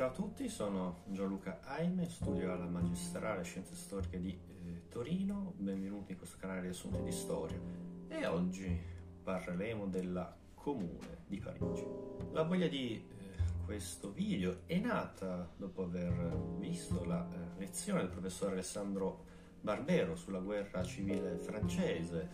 [0.00, 6.12] Ciao a tutti, sono Gianluca Aime, studio alla Magistrale Scienze Storiche di eh, Torino, benvenuti
[6.12, 7.60] in questo canale di Assunti di Storia
[8.08, 8.80] e oggi
[9.22, 11.84] parleremo della Comune di Parigi.
[12.32, 18.08] La voglia di eh, questo video è nata dopo aver visto la eh, lezione del
[18.08, 19.24] professore Alessandro
[19.60, 22.28] Barbero sulla guerra civile francese,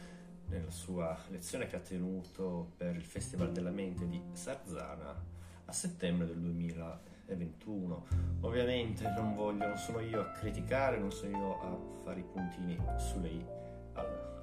[0.46, 5.20] nella sua lezione che ha tenuto per il Festival della Mente di Sarzana
[5.64, 8.06] a settembre del 2000 e 21.
[8.40, 12.78] Ovviamente non voglio, non sono io a criticare, non sono io a fare i puntini
[12.96, 13.44] sulle i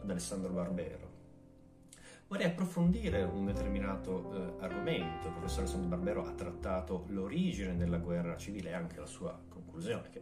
[0.04, 1.12] ad Alessandro Barbero.
[2.28, 5.28] Vorrei approfondire un determinato eh, argomento.
[5.28, 10.10] Il professor Alessandro Barbero ha trattato l'origine della guerra civile e anche la sua conclusione,
[10.10, 10.22] che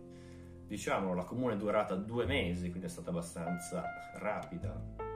[0.67, 3.83] diciamo la comune è durata due mesi, quindi è stata abbastanza
[4.15, 5.10] rapida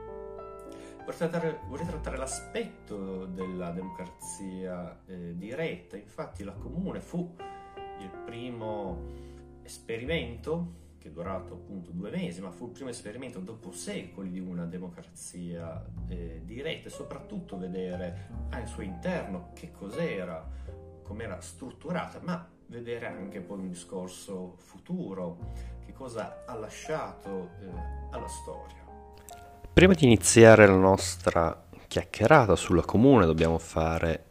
[1.06, 5.96] vorrei trattare, vorrei trattare l'aspetto della democrazia eh, diretta.
[5.96, 7.34] Infatti la Comune fu
[8.00, 9.04] il primo
[9.62, 14.40] esperimento che è durato appunto due mesi, ma fu il primo esperimento dopo secoli di
[14.40, 20.44] una democrazia eh, diretta e soprattutto vedere al suo interno che cos'era,
[21.04, 25.38] com'era strutturata, ma vedere anche poi un discorso futuro,
[25.84, 27.70] che cosa ha lasciato eh,
[28.10, 28.85] alla storia.
[29.76, 34.28] Prima di iniziare la nostra chiacchierata sulla comune dobbiamo fare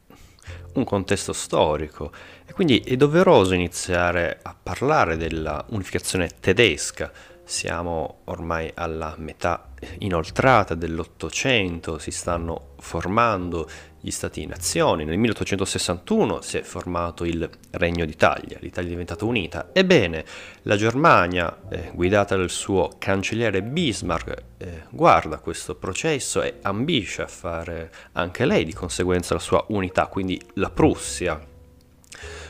[0.74, 2.12] un contesto storico
[2.48, 7.12] e quindi è doveroso iniziare a parlare della unificazione tedesca.
[7.46, 15.06] Siamo ormai alla metà inoltrata dell'Ottocento, si stanno formando gli Stati-nazioni.
[15.06, 19.70] Nel 1861 si è formato il Regno d'Italia, l'Italia è diventata unita.
[19.74, 20.26] Ebbene,
[20.64, 27.28] la Germania, eh, guidata dal suo cancelliere Bismarck, eh, guarda questo processo e ambisce a
[27.28, 31.54] fare anche lei di conseguenza la sua unità, quindi la Prussia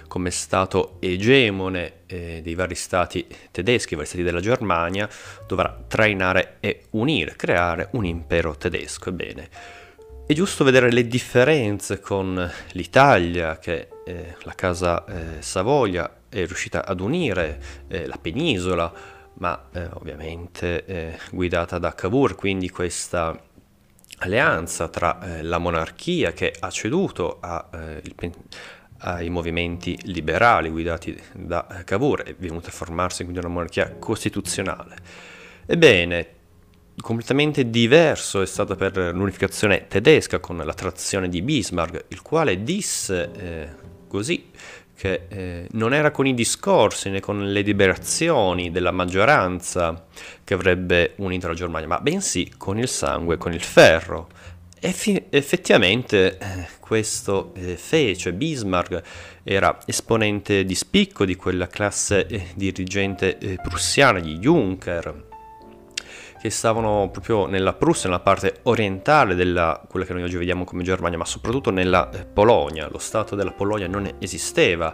[0.08, 5.10] come stato egemone eh, dei vari stati tedeschi, i vari stati della Germania,
[5.48, 9.10] dovrà trainare e unire, creare un impero tedesco.
[9.10, 9.50] Ebbene,
[10.28, 16.86] è giusto vedere le differenze con l'Italia, che eh, la casa eh, Savoia è riuscita
[16.86, 18.92] ad unire eh, la penisola,
[19.38, 23.40] ma eh, ovviamente eh, guidata da Cavour, quindi questa
[24.20, 27.68] alleanza tra eh, la monarchia che ha ceduto a,
[28.02, 28.16] il,
[29.00, 34.96] ai movimenti liberali guidati da Cavour è venuta a formarsi quindi una monarchia costituzionale.
[35.66, 36.28] Ebbene,
[37.02, 43.32] completamente diverso è stato per l'unificazione tedesca con la trazione di Bismarck, il quale disse
[43.34, 43.70] eh,
[44.08, 44.52] così
[44.96, 50.06] che eh, non era con i discorsi né con le liberazioni della maggioranza
[50.44, 54.30] che avrebbe unito la Germania, ma bensì con il sangue, con il ferro.
[54.86, 58.34] E fi- effettivamente eh, questo eh, fece.
[58.34, 59.02] Bismarck
[59.42, 65.26] era esponente di spicco di quella classe eh, dirigente prussiana, di Juncker,
[66.40, 70.84] che stavano proprio nella Prussia, nella parte orientale della quella che noi oggi vediamo come
[70.84, 72.88] Germania, ma soprattutto nella Polonia.
[72.88, 74.94] Lo Stato della Polonia non esisteva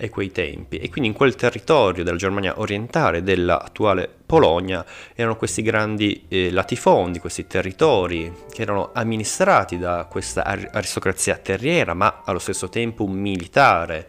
[0.00, 4.84] a quei tempi e quindi in quel territorio della Germania orientale, dell'attuale Polonia,
[5.14, 12.22] erano questi grandi eh, latifondi, questi territori che erano amministrati da questa aristocrazia terriera, ma
[12.24, 14.08] allo stesso tempo militare.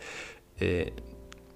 [0.57, 0.93] Eh,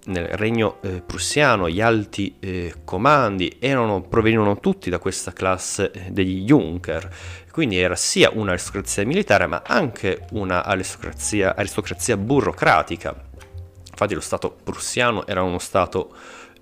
[0.06, 6.10] nel regno eh, prussiano gli alti eh, comandi erano, provenivano tutti da questa classe eh,
[6.10, 7.12] degli Junker,
[7.50, 13.25] quindi era sia un'aristocrazia militare ma anche un'aristocrazia aristocrazia burocratica.
[13.96, 16.14] Infatti lo Stato prussiano era uno Stato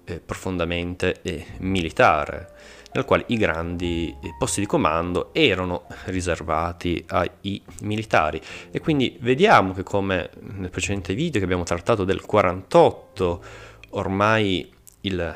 [0.05, 2.53] eh, profondamente eh, militare
[2.93, 8.41] nel quale i grandi eh, posti di comando erano riservati ai militari.
[8.71, 13.45] E quindi vediamo che come nel precedente video che abbiamo trattato del 48,
[13.91, 15.35] ormai il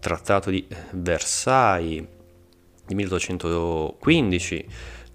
[0.00, 2.06] trattato di Versailles
[2.86, 4.66] di 1815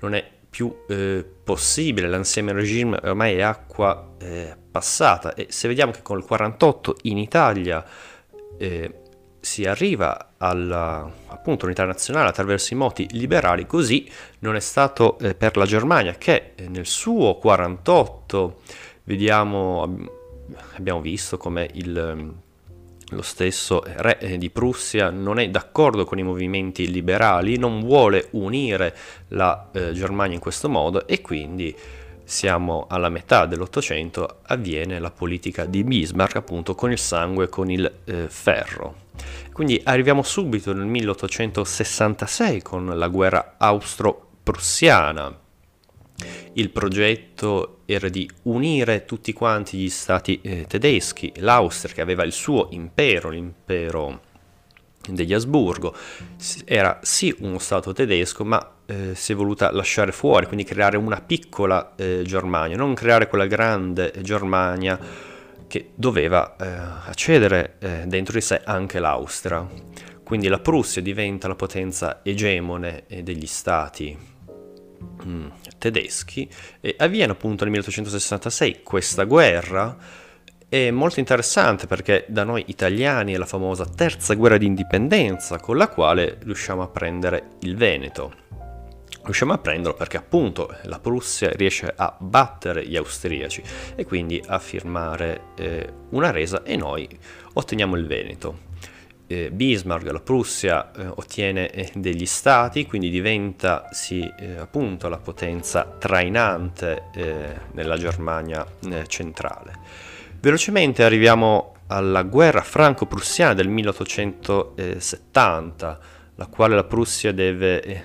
[0.01, 5.33] non è più eh, possibile, l'ancien regime ormai è acqua eh, passata.
[5.33, 7.83] E se vediamo che con il 48 in Italia
[8.57, 8.93] eh,
[9.39, 15.35] si arriva alla appunto, unità nazionale attraverso i moti liberali, così non è stato eh,
[15.35, 18.59] per la Germania che eh, nel suo 48
[19.05, 20.09] vediamo,
[20.75, 22.35] abbiamo visto come il,
[23.11, 28.27] lo stesso re eh, di Prussia non è d'accordo con i movimenti liberali, non vuole
[28.31, 28.95] unire
[29.29, 31.75] la eh, Germania in questo modo e quindi
[32.23, 37.69] siamo alla metà dell'Ottocento, avviene la politica di Bismarck appunto con il sangue e con
[37.69, 39.09] il eh, ferro.
[39.51, 45.40] Quindi arriviamo subito nel 1866 con la guerra austro-prussiana
[46.53, 52.33] Il progetto era di unire tutti quanti gli stati eh, tedeschi, l'Austria che aveva il
[52.33, 54.29] suo impero, l'impero
[55.09, 55.95] degli Asburgo,
[56.65, 61.21] era sì uno stato tedesco, ma eh, si è voluta lasciare fuori, quindi creare una
[61.21, 64.99] piccola eh, Germania, non creare quella grande Germania
[65.67, 66.65] che doveva eh,
[67.09, 69.65] accedere eh, dentro di sé anche l'Austria.
[70.21, 74.30] Quindi la Prussia diventa la potenza egemone eh, degli stati
[75.25, 76.49] mm, tedeschi
[76.79, 79.97] e avviene appunto nel 1866 questa guerra
[80.71, 85.75] è molto interessante perché da noi italiani è la famosa terza guerra di indipendenza con
[85.75, 88.33] la quale riusciamo a prendere il Veneto.
[89.23, 93.61] Riusciamo a prenderlo perché appunto la Prussia riesce a battere gli austriaci
[93.95, 97.05] e quindi a firmare eh, una resa e noi
[97.51, 98.69] otteniamo il Veneto.
[99.31, 105.19] Eh, Bismarck, la Prussia, eh, ottiene eh, degli stati, quindi diventa sì, eh, appunto la
[105.19, 108.67] potenza trainante eh, nella Germania
[109.07, 109.79] centrale.
[110.39, 115.99] Velocemente arriviamo alla guerra franco-prussiana del 1870,
[116.35, 118.03] la quale la Prussia deve eh,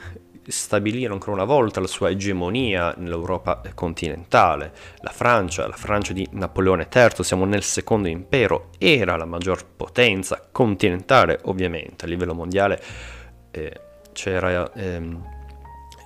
[0.50, 4.72] stabilire ancora una volta la sua egemonia nell'Europa continentale.
[5.00, 10.48] La Francia, la Francia di Napoleone III, siamo nel secondo impero, era la maggior potenza
[10.50, 12.82] continentale ovviamente, a livello mondiale
[13.50, 13.81] eh,
[14.12, 15.22] c'era ehm,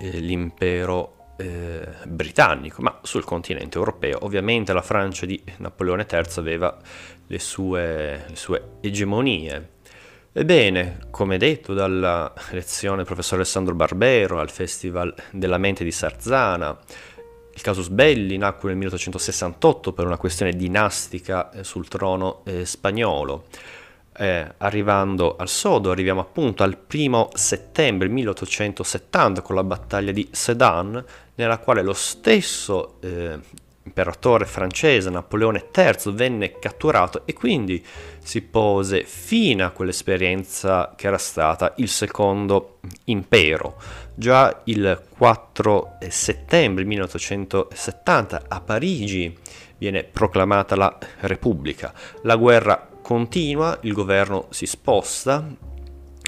[0.01, 4.19] eh, l'impero eh, britannico, ma sul continente europeo.
[4.23, 6.77] Ovviamente la Francia di Napoleone III aveva
[7.27, 9.79] le sue, le sue egemonie.
[10.33, 16.79] Ebbene, come detto dalla lezione del professor Alessandro Barbero al Festival della Mente di Sarzana,
[17.53, 23.47] il casus belli nacque nel 1868 per una questione dinastica eh, sul trono eh, spagnolo.
[24.17, 31.05] Eh, arrivando al sodo, arriviamo appunto al primo settembre 1870 con la battaglia di Sedan,
[31.35, 33.37] nella quale lo stesso eh,
[33.83, 37.85] imperatore francese Napoleone III venne catturato e quindi
[38.23, 43.81] si pose fine a quell'esperienza che era stata il secondo impero.
[44.15, 49.37] Già il 4 settembre 1870 a Parigi
[49.79, 51.93] viene proclamata la Repubblica.
[52.23, 55.45] La guerra continua, il governo si sposta,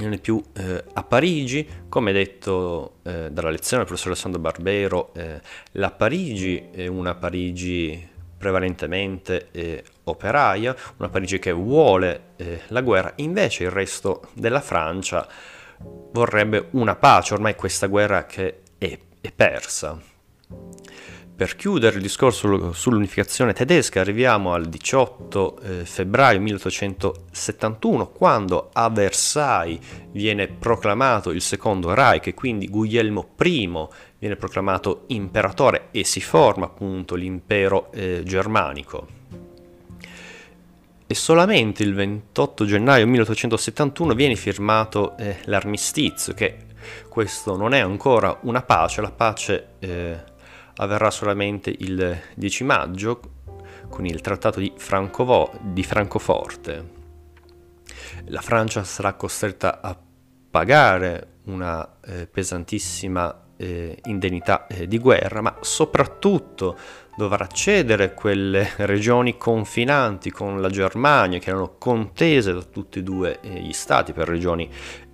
[0.01, 5.13] non è più eh, a Parigi, come detto eh, dalla lezione del professor Alessandro Barbero,
[5.15, 5.41] eh,
[5.73, 13.13] la Parigi è una Parigi prevalentemente eh, operaia, una Parigi che vuole eh, la guerra,
[13.17, 15.29] invece il resto della Francia
[15.79, 20.11] vorrebbe una pace, ormai questa guerra che è, è persa.
[21.43, 29.81] Per chiudere il discorso sull'unificazione tedesca arriviamo al 18 eh, febbraio 1871 quando a Versailles
[30.13, 33.89] viene proclamato il secondo Reich e quindi Guglielmo I
[34.21, 39.09] viene proclamato imperatore e si forma appunto l'impero eh, germanico.
[41.09, 46.71] E solamente il 28 gennaio 1871 viene firmato eh, l'armistizio che
[47.09, 50.31] questo non è ancora una pace, la pace eh,
[50.77, 53.21] avverrà solamente il 10 maggio
[53.89, 57.01] con il trattato di, Francovo- di Francoforte.
[58.27, 59.97] La Francia sarà costretta a
[60.51, 66.77] pagare una eh, pesantissima eh, indennità eh, di guerra, ma soprattutto
[67.17, 73.41] dovrà cedere quelle regioni confinanti con la Germania che erano contese da tutti e due
[73.41, 74.69] eh, gli stati per regioni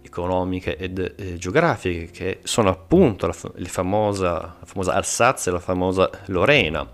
[0.08, 6.10] economiche ed eh, geografiche che sono appunto la, famosa, la famosa Alsazia e la famosa
[6.26, 6.86] Lorena.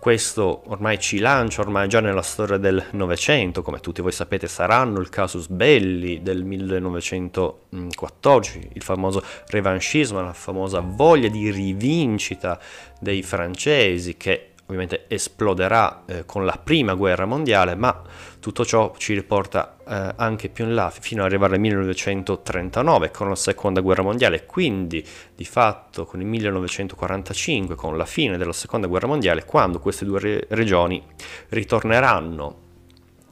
[0.00, 4.98] Questo ormai ci lancia, ormai già nella storia del Novecento, come tutti voi sapete saranno
[4.98, 12.58] il casus belli del 1914, il famoso revanchismo, la famosa voglia di rivincita
[12.98, 18.02] dei francesi che ovviamente esploderà eh, con la prima guerra mondiale, ma
[18.38, 23.28] tutto ciò ci riporta eh, anche più in là, fino ad arrivare al 1939 con
[23.28, 28.86] la seconda guerra mondiale, quindi di fatto con il 1945, con la fine della seconda
[28.86, 31.02] guerra mondiale, quando queste due re- regioni
[31.48, 32.68] ritorneranno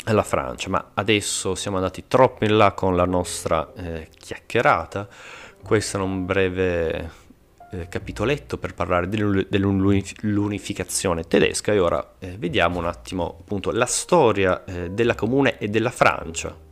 [0.04, 5.06] alla Francia, ma adesso siamo andati troppo in là con la nostra eh, chiacchierata,
[5.62, 7.26] questo è un breve
[7.70, 14.64] eh, capitoletto per parlare dell'unificazione tedesca e ora eh, vediamo un attimo appunto la storia
[14.64, 16.66] eh, della comune e della Francia.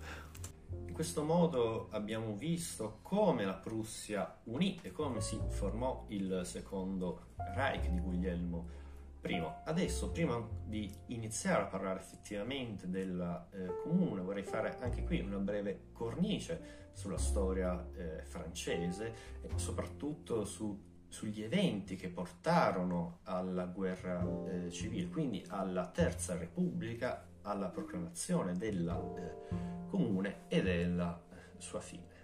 [0.86, 7.26] In questo modo abbiamo visto come la Prussia unì e come si formò il secondo
[7.54, 8.84] Reich di Guglielmo
[9.30, 9.44] I.
[9.64, 15.38] Adesso, prima di iniziare a parlare effettivamente della eh, comune, vorrei fare anche qui una
[15.38, 24.22] breve cornice sulla storia eh, francese e soprattutto su sugli eventi che portarono alla guerra
[24.48, 31.80] eh, civile, quindi alla Terza Repubblica, alla proclamazione della eh, comune e della eh, sua
[31.80, 32.15] fine.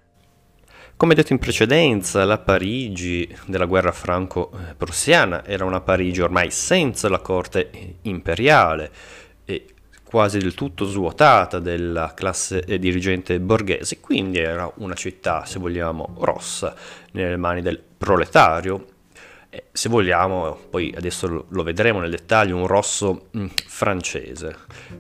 [0.97, 7.19] Come detto in precedenza, la Parigi della guerra franco-prussiana era una Parigi ormai senza la
[7.19, 7.71] corte
[8.03, 8.91] imperiale
[9.45, 9.67] e
[10.05, 16.75] quasi del tutto svuotata della classe dirigente borghese, quindi era una città, se vogliamo, rossa
[17.12, 18.87] nelle mani del proletario
[19.71, 24.56] se vogliamo, poi adesso lo vedremo nel dettaglio, un rosso mm, francese.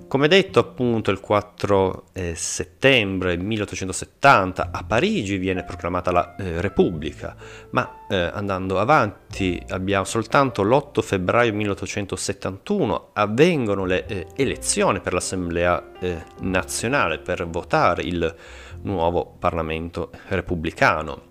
[0.08, 7.34] Come detto appunto il 4 eh, settembre 1870 a Parigi viene proclamata la eh, Repubblica,
[7.70, 15.92] ma eh, andando avanti abbiamo soltanto l'8 febbraio 1871 avvengono le eh, elezioni per l'Assemblea
[15.98, 18.34] eh, nazionale per votare il
[18.82, 21.30] nuovo Parlamento repubblicano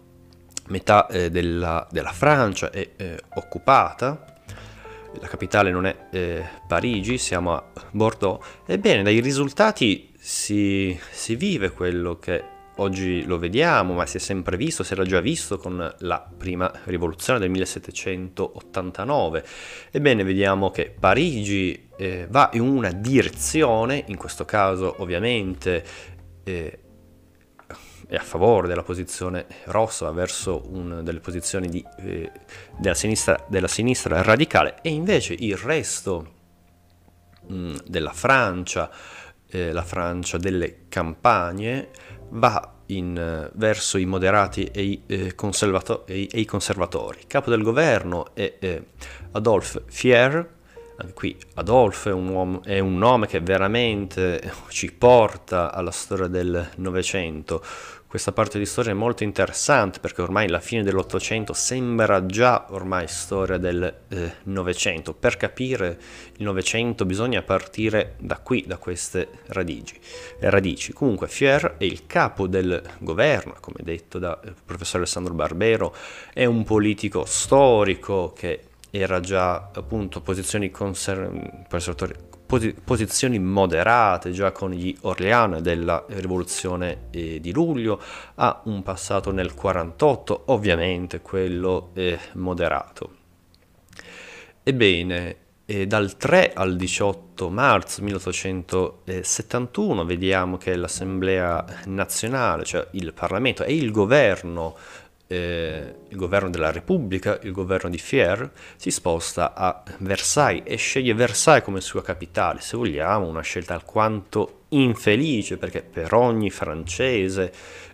[0.67, 4.25] metà eh, della, della, Francia è eh, occupata,
[5.19, 8.43] la capitale non è eh, Parigi, siamo a Bordeaux.
[8.65, 12.43] Ebbene, dai risultati si, si, vive quello che
[12.77, 16.71] oggi lo vediamo, ma si è sempre visto, si era già visto con la prima
[16.85, 19.43] rivoluzione del 1789.
[19.91, 25.83] Ebbene, vediamo che Parigi eh, va in una direzione, in questo caso ovviamente
[26.43, 26.79] eh,
[28.11, 32.29] è a favore della posizione rossa verso una delle posizioni di, eh,
[32.77, 34.79] della, sinistra, della, sinistra, radicale.
[34.81, 36.33] E invece il resto
[37.47, 38.91] mh, mm, della Francia,
[39.47, 41.87] eh, la Francia delle campagne,
[42.31, 47.21] va in, verso i moderati e i, eh, conservato- e, e i, conservatori.
[47.27, 48.87] Capo del governo è eh,
[49.31, 50.59] Adolphe Fier,
[50.97, 57.63] anche qui Adolphe è è un nome che veramente ci porta alla storia del Novecento,
[58.11, 63.07] questa parte di storia è molto interessante perché ormai la fine dell'Ottocento sembra già ormai
[63.07, 65.13] storia del eh, Novecento.
[65.13, 65.97] Per capire
[66.35, 69.97] il Novecento bisogna partire da qui, da queste radici.
[70.39, 70.91] radici.
[70.91, 75.95] Comunque Fier è il capo del governo, come detto dal eh, professor Alessandro Barbero,
[76.33, 80.69] è un politico storico che era già appunto posizioni
[82.51, 88.01] conservatori posizioni moderate già con gli Orleans della rivoluzione eh, di luglio,
[88.36, 93.15] ha un passato nel 48, ovviamente quello eh, moderato.
[94.63, 103.63] Ebbene, eh, dal 3 al 18 marzo 1871 vediamo che l'Assemblea nazionale, cioè il Parlamento
[103.63, 104.75] e il governo
[105.31, 111.13] eh, il governo della Repubblica, il governo di Fier, si sposta a Versailles e sceglie
[111.13, 117.53] Versailles come sua capitale, se vogliamo, una scelta alquanto infelice perché per ogni francese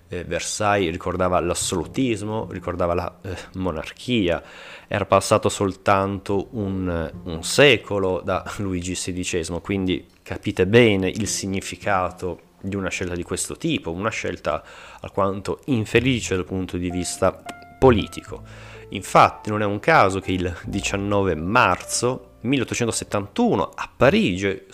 [0.09, 4.41] eh, Versailles ricordava l'assolutismo, ricordava la eh, monarchia,
[4.87, 12.75] era passato soltanto un, un secolo da Luigi XVI, quindi capite bene il significato di
[12.75, 14.63] una scelta di questo tipo, una scelta
[15.01, 17.43] alquanto infelice dal punto di vista
[17.77, 18.43] politico.
[18.89, 24.65] Infatti non è un caso che il 19 marzo 1871 a Parigi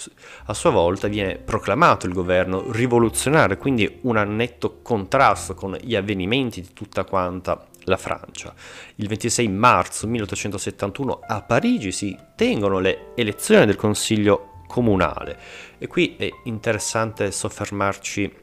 [0.46, 6.62] a sua volta viene proclamato il governo rivoluzionario, quindi un netto contrasto con gli avvenimenti
[6.62, 8.54] di tutta quanta la Francia.
[8.96, 15.38] Il 26 marzo 1871 a Parigi si tengono le elezioni del Consiglio comunale.
[15.78, 18.34] E qui è interessante soffermarci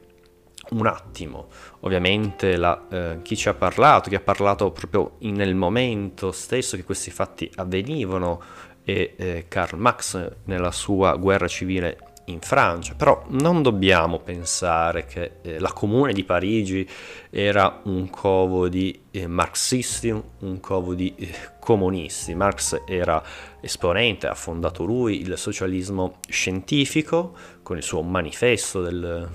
[0.69, 1.47] un attimo.
[1.81, 6.85] Ovviamente la, eh, chi ci ha parlato, chi ha parlato proprio nel momento stesso che
[6.85, 8.41] questi fatti avvenivano,
[8.81, 15.37] è eh, Karl Marx nella sua guerra civile in Francia, però non dobbiamo pensare che
[15.41, 16.87] eh, la Comune di Parigi
[17.29, 22.35] era un covo di eh, marxisti, un covo di eh, comunisti.
[22.35, 23.23] Marx era
[23.59, 29.29] esponente, ha fondato lui il socialismo scientifico con il suo manifesto del,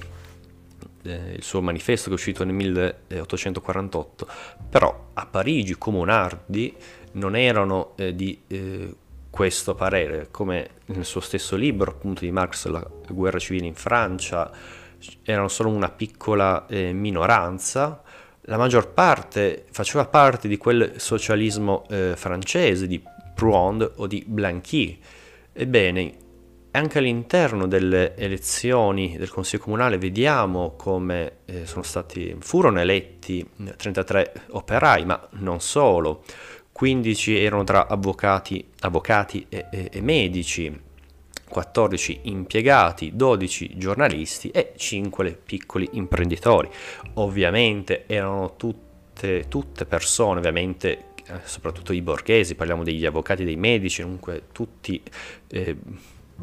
[1.02, 4.28] eh, il suo manifesto che è uscito nel 1848,
[4.68, 6.74] però a Parigi i comunardi
[7.12, 8.94] non erano eh, di eh,
[9.36, 14.50] questo parere, come nel suo stesso libro, appunto di Marx, La guerra civile in Francia,
[15.22, 18.00] erano solo una piccola eh, minoranza,
[18.48, 22.98] la maggior parte faceva parte di quel socialismo eh, francese di
[23.34, 24.98] Pround o di Blanqui.
[25.52, 26.14] Ebbene,
[26.70, 35.04] anche all'interno delle elezioni del Consiglio Comunale vediamo come eh, stati, furono eletti 33 operai,
[35.04, 36.24] ma non solo.
[36.76, 40.78] 15 erano tra avvocati, avvocati e, e, e medici,
[41.48, 46.68] 14 impiegati, 12 giornalisti e 5 piccoli imprenditori.
[47.14, 54.02] Ovviamente erano tutte, tutte persone ovviamente eh, soprattutto i borghesi, parliamo degli avvocati, dei medici,
[54.02, 55.02] comunque tutti
[55.48, 55.76] eh,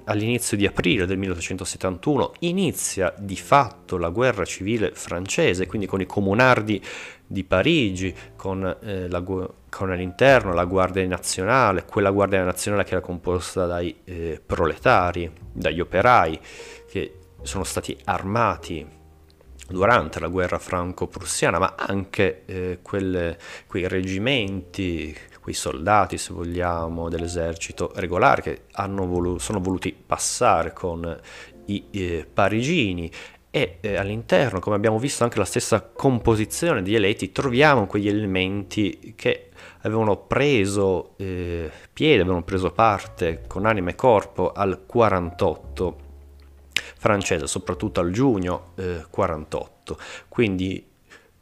[0.05, 6.07] all'inizio di aprile del 1871 inizia di fatto la guerra civile francese, quindi con i
[6.07, 6.81] comunardi
[7.27, 13.01] di Parigi, con, eh, la, con all'interno la Guardia Nazionale, quella Guardia Nazionale che era
[13.01, 16.39] composta dai eh, proletari, dagli operai,
[16.97, 18.87] che sono stati armati
[19.69, 23.37] durante la guerra franco-prussiana, ma anche eh, quelle,
[23.67, 31.21] quei reggimenti, quei soldati, se vogliamo, dell'esercito regolare che volu- sono voluti passare con
[31.67, 33.11] i eh, parigini.
[33.51, 39.13] E eh, all'interno, come abbiamo visto, anche la stessa composizione di eletti, troviamo quegli elementi
[39.17, 39.51] che
[39.83, 46.05] avevano preso eh, piede, avevano preso parte con anima e corpo al 48
[46.99, 49.99] francese, soprattutto al giugno eh, 48.
[50.29, 50.95] Quindi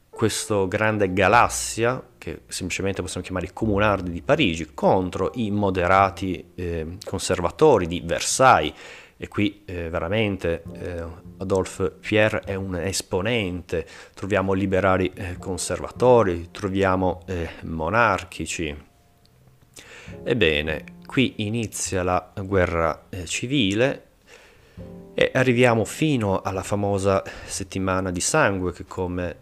[0.08, 6.96] questo grande galassia, che semplicemente possiamo chiamare i comunardi di Parigi, contro i moderati eh,
[7.04, 8.74] conservatori di Versailles
[9.16, 11.04] e qui eh, veramente eh,
[11.38, 18.76] Adolphe Pierre è un esponente, troviamo liberali eh, conservatori, troviamo eh, monarchici.
[20.22, 24.03] Ebbene, qui inizia la guerra eh, civile
[25.14, 29.36] e arriviamo fino alla famosa settimana di sangue che come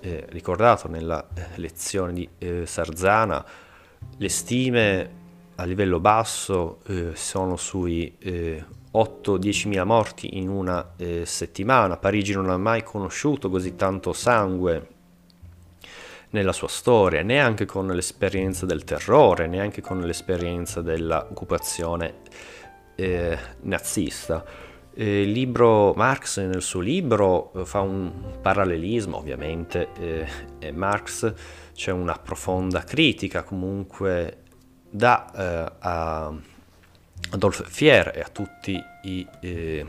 [0.00, 2.28] eh, ricordato nella lezione di
[2.64, 3.44] Sarzana,
[4.16, 5.18] le stime
[5.56, 6.80] a livello basso
[7.12, 8.16] sono sui
[8.92, 11.96] 8-10 mila morti in una eh, settimana.
[11.96, 14.88] Parigi non ha mai conosciuto così tanto sangue
[16.30, 22.14] nella sua storia, neanche con l'esperienza del terrore, neanche con l'esperienza dell'occupazione
[22.96, 24.44] eh, nazista.
[24.92, 31.32] Eh, libro Marx nel suo libro eh, fa un parallelismo, ovviamente eh, Marx
[31.72, 34.42] c'è una profonda critica comunque
[34.90, 36.34] da eh, a
[37.30, 39.86] Adolphe Fier e a tutti i eh,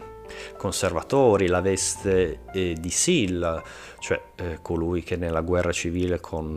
[0.55, 3.61] conservatori la veste eh, di Silla,
[3.99, 4.21] cioè
[4.61, 6.53] colui che nella guerra civile con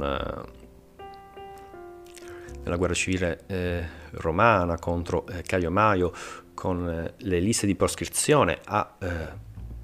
[2.64, 6.12] nella guerra civile eh, romana contro eh, Caio Maio
[6.54, 8.94] con le liste di proscrizione ha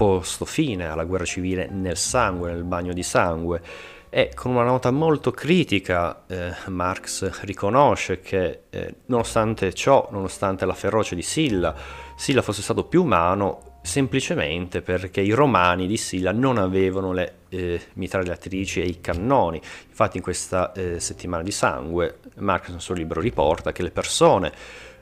[0.01, 3.61] posto fine alla guerra civile nel sangue, nel bagno di sangue
[4.13, 10.75] e con una nota molto critica eh, Marx riconosce che eh, nonostante ciò, nonostante la
[10.75, 11.75] ferocia di Silla,
[12.17, 17.81] Silla fosse stato più umano semplicemente perché i romani di Silla non avevano le eh,
[17.95, 19.61] mitragliatrici e i cannoni.
[19.89, 24.53] Infatti in questa eh, settimana di sangue Marx nel suo libro riporta che le persone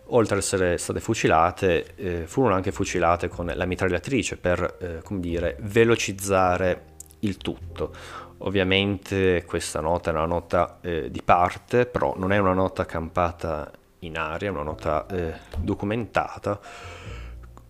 [0.08, 5.56] oltre ad essere state fucilate, eh, furono anche fucilate con la mitragliatrice per, eh, dire,
[5.60, 6.84] velocizzare
[7.20, 7.92] il tutto.
[8.38, 13.70] Ovviamente questa nota è una nota eh, di parte, però non è una nota campata
[14.00, 16.60] in aria, è una nota eh, documentata.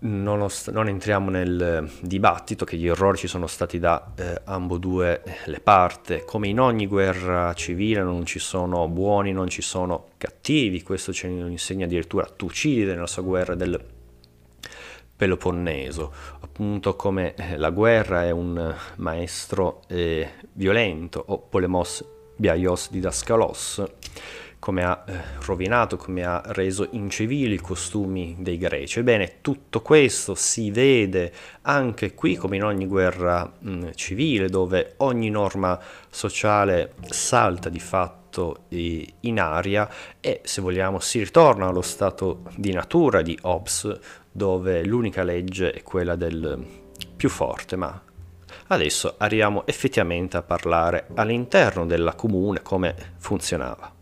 [0.00, 5.22] Non, ost- non, entriamo nel dibattito che gli errori ci sono stati da eh, ambedue
[5.46, 10.84] le parti, come in ogni guerra civile non ci sono buoni, non ci sono cattivi,
[10.84, 13.76] questo ce lo insegna addirittura Tucidide nella sua guerra del
[15.16, 22.04] Peloponneso, appunto come eh, la guerra è un maestro eh, violento, o Polemos
[22.36, 23.82] Biaios Didascalos,
[24.68, 25.14] come ha eh,
[25.46, 28.98] rovinato, come ha reso incivili i costumi dei greci.
[28.98, 35.30] Ebbene, tutto questo si vede anche qui, come in ogni guerra mh, civile, dove ogni
[35.30, 39.88] norma sociale salta di fatto in aria
[40.20, 43.98] e, se vogliamo, si ritorna allo stato di natura di Hobbes,
[44.30, 46.62] dove l'unica legge è quella del
[47.16, 48.02] più forte, ma
[48.66, 53.96] adesso arriviamo effettivamente a parlare all'interno della comune come funzionava.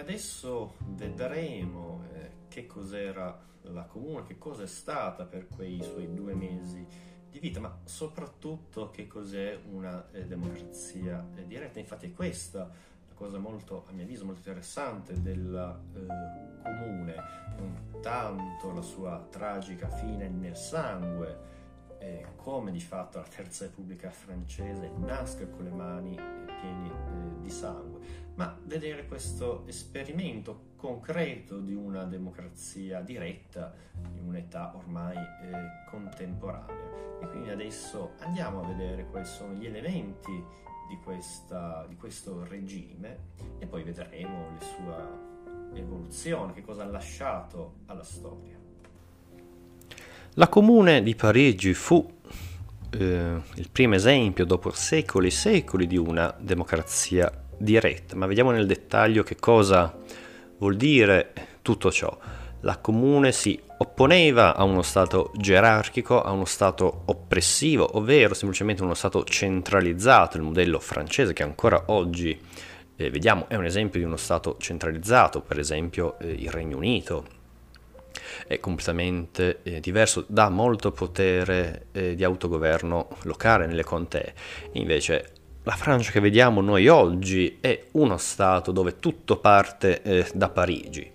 [0.00, 6.34] Adesso vedremo eh, che cos'era la comune, che cosa è stata per quei suoi due
[6.34, 6.84] mesi
[7.30, 11.78] di vita, ma soprattutto che cos'è una eh, democrazia eh, diretta.
[11.78, 16.06] Infatti è questa la cosa molto, a mio avviso, molto interessante della eh,
[16.62, 17.14] comune,
[17.58, 21.48] non tanto la sua tragica fine nel sangue,
[21.98, 26.14] eh, come di fatto la Terza Repubblica francese nasca con le mani
[26.60, 28.00] piene eh, di sangue,
[28.40, 33.74] ma vedere questo esperimento concreto di una democrazia diretta
[34.16, 37.18] in un'età ormai eh, contemporanea.
[37.20, 40.32] E quindi adesso andiamo a vedere quali sono gli elementi
[40.88, 43.18] di, questa, di questo regime
[43.58, 48.56] e poi vedremo la sua evoluzione, che cosa ha lasciato alla storia.
[50.32, 52.10] La Comune di Parigi fu
[52.88, 58.66] eh, il primo esempio dopo secoli e secoli di una democrazia diretta, ma vediamo nel
[58.66, 59.94] dettaglio che cosa
[60.58, 62.16] vuol dire tutto ciò.
[62.62, 68.94] La Comune si opponeva a uno Stato gerarchico, a uno Stato oppressivo, ovvero semplicemente uno
[68.94, 72.38] Stato centralizzato, il modello francese che ancora oggi
[72.96, 77.38] eh, vediamo è un esempio di uno Stato centralizzato, per esempio eh, il Regno Unito,
[78.46, 84.34] è completamente eh, diverso, dà molto potere eh, di autogoverno locale nelle contee.
[84.72, 90.48] Invece la Francia che vediamo noi oggi è uno Stato dove tutto parte eh, da
[90.48, 91.10] Parigi.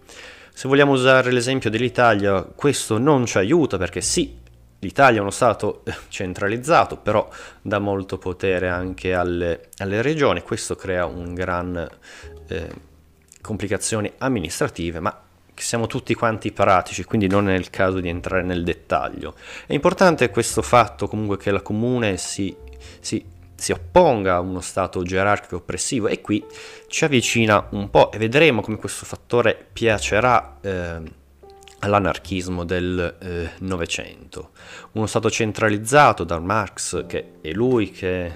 [0.54, 4.38] Se vogliamo usare l'esempio dell'Italia, questo non ci aiuta perché sì,
[4.80, 7.28] l'Italia è uno Stato eh, centralizzato, però
[7.62, 11.90] dà molto potere anche alle, alle regioni, questo crea un gran
[12.48, 12.70] eh,
[13.42, 15.22] complicazioni amministrative, ma
[15.56, 19.36] siamo tutti quanti pratici, quindi non è il caso di entrare nel dettaglio.
[19.66, 22.56] È importante questo fatto comunque che la comune si,
[23.00, 23.24] si,
[23.66, 26.46] si opponga a uno stato gerarchico oppressivo e qui
[26.88, 31.02] ci avvicina un po' e vedremo come questo fattore piacerà eh,
[31.80, 34.52] all'anarchismo del eh, Novecento.
[34.92, 38.32] Uno stato centralizzato da Marx, che è lui che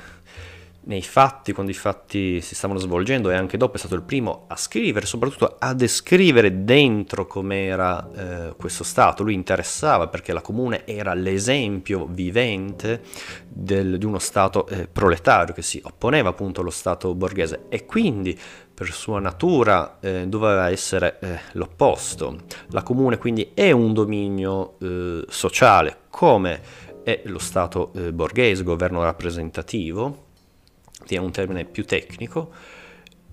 [0.89, 4.45] nei fatti, quando i fatti si stavano svolgendo e anche dopo è stato il primo
[4.47, 9.21] a scrivere, soprattutto a descrivere dentro com'era eh, questo Stato.
[9.21, 13.04] Lui interessava perché la comune era l'esempio vivente
[13.47, 18.38] del, di uno Stato eh, proletario che si opponeva appunto allo Stato borghese e quindi
[18.73, 22.45] per sua natura eh, doveva essere eh, l'opposto.
[22.69, 26.62] La comune quindi è un dominio eh, sociale come
[27.04, 30.29] è lo Stato eh, borghese, governo rappresentativo
[31.08, 32.52] è un termine più tecnico,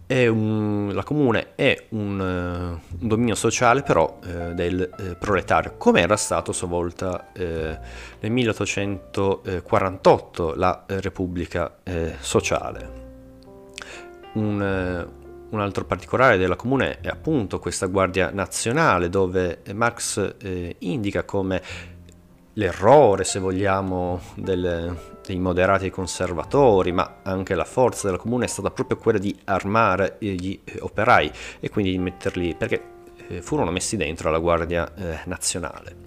[0.09, 6.00] un, la comune è un, uh, un dominio sociale però uh, del uh, proletario, come
[6.00, 7.81] era stato a sua volta nel
[8.20, 11.79] 1848 la Repubblica
[12.20, 13.02] Sociale.
[14.35, 15.09] Un,
[15.48, 20.35] un, altro particolare della comune è appunto questa Guardia Nazionale dove Marx
[20.81, 21.62] indica come
[22.58, 28.70] l'errore, se vogliamo, del, dei moderati conservatori, ma anche la forza della comune è stata
[28.70, 32.82] proprio quella di armare gli operai e quindi di metterli, perché
[33.28, 36.04] eh, furono messi dentro alla Guardia eh, Nazionale.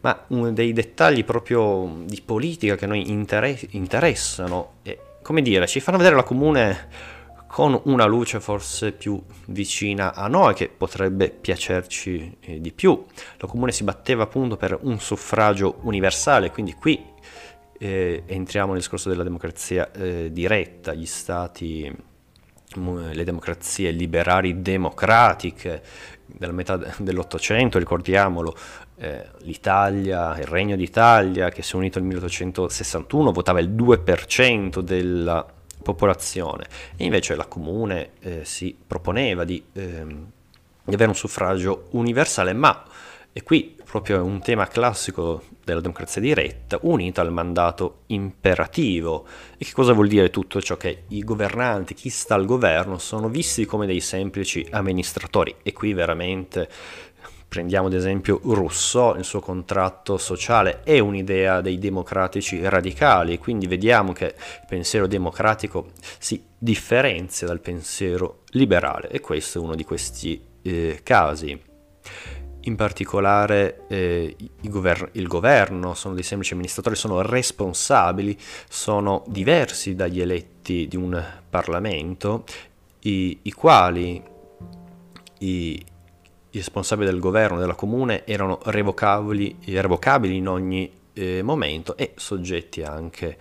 [0.00, 5.80] Ma uno dei dettagli proprio di politica che noi inter- interessano, e, come dire, ci
[5.80, 6.88] fanno vedere la comune
[7.52, 13.04] con una luce forse più vicina a noi, che potrebbe piacerci eh, di più.
[13.36, 17.04] La comune si batteva appunto per un suffragio universale, quindi qui
[17.78, 21.94] eh, entriamo nel discorso della democrazia eh, diretta, gli stati,
[22.74, 25.82] le democrazie liberali democratiche
[26.24, 28.56] della metà dell'Ottocento, ricordiamolo,
[28.96, 35.46] eh, l'Italia, il Regno d'Italia che si è unito nel 1861 votava il 2% della
[35.82, 36.66] popolazione
[36.96, 40.26] e invece la comune eh, si proponeva di, ehm,
[40.84, 42.84] di avere un suffragio universale, ma
[43.34, 49.26] e qui proprio un tema classico della democrazia diretta, unita al mandato imperativo.
[49.56, 50.76] E che cosa vuol dire tutto ciò?
[50.76, 55.54] Che i governanti, chi sta al governo, sono visti come dei semplici amministratori.
[55.62, 56.68] E qui veramente
[57.52, 64.14] prendiamo ad esempio Rousseau, il suo contratto sociale è un'idea dei democratici radicali, quindi vediamo
[64.14, 70.42] che il pensiero democratico si differenzia dal pensiero liberale e questo è uno di questi
[70.62, 71.60] eh, casi.
[72.60, 78.34] In particolare eh, gover- il, governo sono dei semplici amministratori, sono responsabili,
[78.66, 82.44] sono diversi dagli eletti di un Parlamento,
[83.00, 84.22] i, i quali
[85.40, 85.84] i,
[86.52, 92.82] i, responsabili del governo della comune erano revocabili, revocabili in ogni eh, momento e soggetti
[92.82, 93.36] anche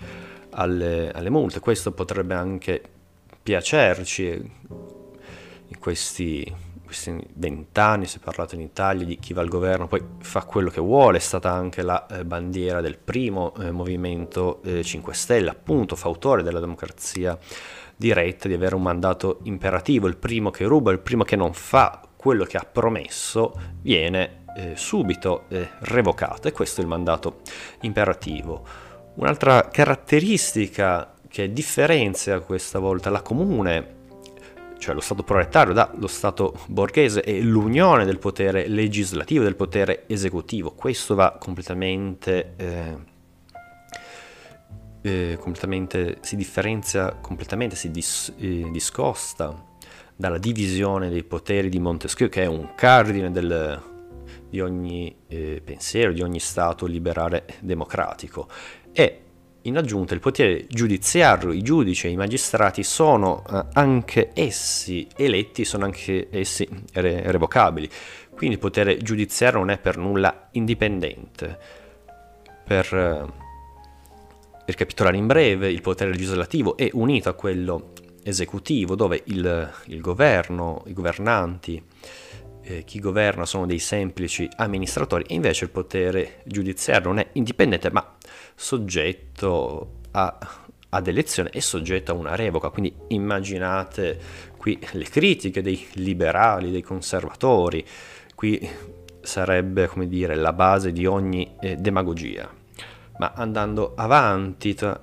[0.51, 1.59] alle, alle multe.
[1.59, 2.81] Questo potrebbe anche
[3.41, 4.51] piacerci
[5.67, 6.69] in questi
[7.35, 10.81] vent'anni si è parlato in Italia di chi va al governo poi fa quello che
[10.81, 15.95] vuole, è stata anche la eh, bandiera del primo eh, movimento eh, 5 Stelle, appunto
[15.95, 17.37] fautore della democrazia
[17.95, 22.01] diretta, di avere un mandato imperativo, il primo che ruba, il primo che non fa
[22.21, 27.41] quello che ha promesso viene eh, subito eh, revocato e questo è il mandato
[27.81, 28.63] imperativo.
[29.15, 33.99] Un'altra caratteristica che differenzia questa volta la comune
[34.77, 40.03] cioè lo Stato proletario dallo Stato borghese e l'unione del potere legislativo e del potere
[40.07, 40.71] esecutivo.
[40.71, 42.97] Questo va completamente, eh,
[45.01, 49.69] eh, completamente si differenzia completamente, si dis, eh, discosta
[50.21, 53.81] dalla divisione dei poteri di Montesquieu, che è un cardine del,
[54.47, 58.47] di ogni eh, pensiero, di ogni Stato liberale democratico.
[58.91, 59.21] E
[59.63, 65.65] in aggiunta, il potere giudiziario, i giudici e i magistrati sono eh, anche essi eletti,
[65.65, 67.89] sono anche essi re- revocabili.
[68.29, 71.57] Quindi il potere giudiziario non è per nulla indipendente.
[72.63, 73.25] Per eh,
[74.65, 80.83] ricapitolare in breve, il potere legislativo è unito a quello esecutivo, dove il, il governo,
[80.85, 81.83] i governanti,
[82.63, 87.91] eh, chi governa sono dei semplici amministratori, e invece il potere giudiziario non è indipendente,
[87.91, 88.15] ma
[88.55, 90.37] soggetto a,
[90.89, 92.69] ad elezione e soggetto a una revoca.
[92.69, 94.19] Quindi immaginate
[94.57, 97.83] qui le critiche dei liberali, dei conservatori,
[98.35, 98.69] qui
[99.21, 102.49] sarebbe come dire la base di ogni eh, demagogia.
[103.17, 104.99] Ma andando avanti t-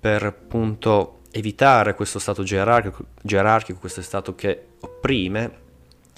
[0.00, 5.66] per appunto evitare questo stato gerarchico, gerarchico, questo stato che opprime,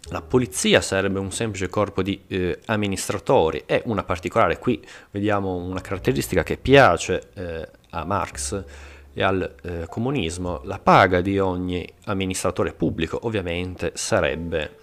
[0.09, 5.81] la polizia sarebbe un semplice corpo di eh, amministratori e una particolare, qui vediamo una
[5.81, 8.65] caratteristica che piace eh, a Marx
[9.13, 14.79] e al eh, comunismo, la paga di ogni amministratore pubblico ovviamente sarebbe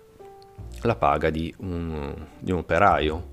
[0.81, 3.29] la paga di un, di un operaio.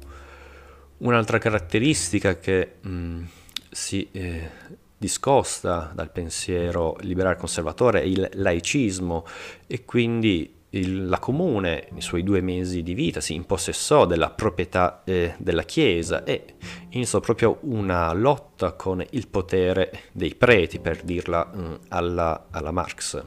[0.98, 3.24] Un'altra caratteristica che mh, mm,
[3.70, 4.50] si eh,
[4.96, 9.24] discosta dal pensiero liberale conservatore il laicismo
[9.66, 15.02] e quindi il, la comune, nei suoi due mesi di vita, si impossessò della proprietà
[15.04, 16.54] eh, della Chiesa e
[16.90, 22.70] iniziò proprio una lotta con il potere dei preti, per dirla mh, mm, alla, alla,
[22.72, 23.22] Marx.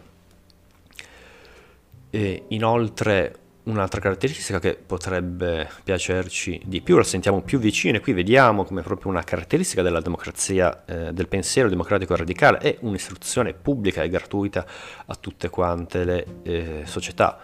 [2.09, 3.35] E inoltre
[3.67, 8.81] un'altra caratteristica che potrebbe piacerci di più, la sentiamo più vicino e qui vediamo come
[8.81, 14.65] proprio una caratteristica della democrazia, eh, del pensiero democratico radicale, è un'istruzione pubblica e gratuita
[15.05, 17.37] a tutte quante le eh, società,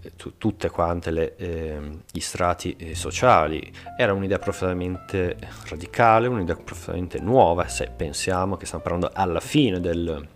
[0.00, 3.70] eh, t- tutte quante le, eh, gli strati eh, sociali.
[3.98, 5.36] Era un'idea profondamente
[5.68, 10.26] radicale, un'idea profondamente nuova, se pensiamo che stiamo parlando alla fine del,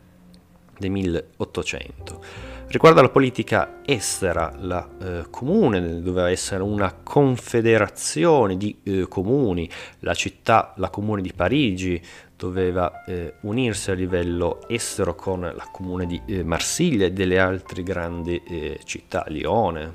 [0.78, 2.53] del 1800.
[2.66, 10.14] Riguardo alla politica estera, la eh, comune doveva essere una confederazione di eh, comuni, la
[10.14, 12.02] città, la comune di Parigi
[12.36, 17.84] doveva eh, unirsi a livello estero con la comune di eh, Marsiglia e delle altre
[17.84, 19.94] grandi eh, città, Lione,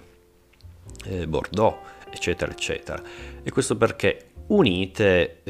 [1.05, 1.79] eh, Bordeaux,
[2.09, 3.01] eccetera, eccetera.
[3.43, 5.43] E questo perché unite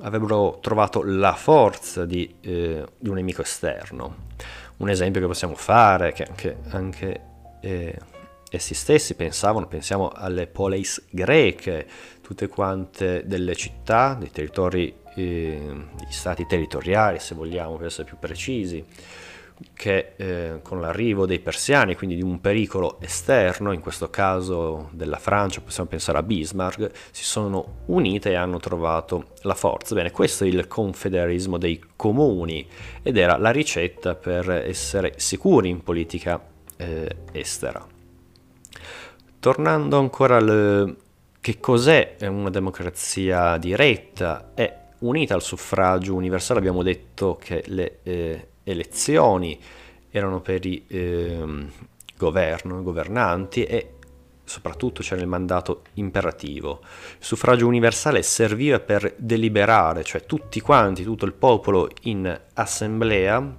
[0.00, 4.28] avrebbero trovato la forza di, di un nemico esterno
[4.80, 7.20] un esempio che possiamo fare, che anche, anche
[7.60, 7.96] eh,
[8.50, 11.86] essi stessi pensavano, pensiamo alle poleis greche,
[12.20, 18.18] tutte quante delle città, dei territori, eh, degli stati territoriali se vogliamo per essere più
[18.18, 18.84] precisi,
[19.74, 25.18] che eh, con l'arrivo dei persiani, quindi di un pericolo esterno, in questo caso della
[25.18, 29.94] Francia, possiamo pensare a Bismarck, si sono unite e hanno trovato la forza.
[29.94, 32.66] Bene, questo è il confederalismo dei comuni
[33.02, 36.40] ed era la ricetta per essere sicuri in politica
[36.76, 37.86] eh, estera.
[39.38, 40.96] Tornando ancora al
[41.40, 48.48] che cos'è una democrazia diretta, è unita al suffragio universale, abbiamo detto che le eh,
[48.70, 49.60] elezioni
[50.10, 51.66] erano per i eh,
[52.16, 53.94] governo, governanti e
[54.50, 56.80] soprattutto c'era il mandato imperativo.
[56.82, 63.58] Il suffragio universale serviva per deliberare, cioè tutti quanti, tutto il popolo in assemblea,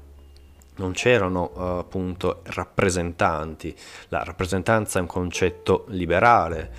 [0.75, 3.73] non c'erano uh, appunto rappresentanti.
[4.09, 6.71] La rappresentanza è un concetto liberale,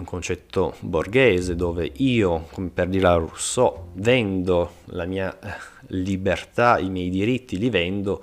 [0.00, 5.52] un concetto borghese dove io, come per dire a Rousseau, vendo la mia eh,
[5.88, 8.22] libertà, i miei diritti, li vendo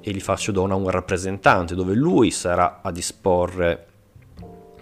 [0.00, 3.86] e li faccio dono a un rappresentante, dove lui sarà a disporre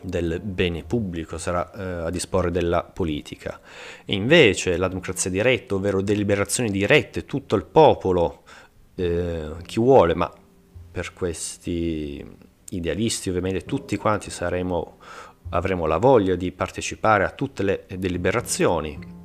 [0.02, 3.60] del bene pubblico, sarà eh, a disporre della politica.
[4.04, 8.42] E invece la democrazia diretta, ovvero deliberazioni dirette, tutto il popolo,
[8.94, 10.30] eh, chi vuole, ma
[10.92, 14.98] per questi idealisti ovviamente tutti quanti saremo,
[15.50, 19.18] avremo la voglia di partecipare a tutte le deliberazioni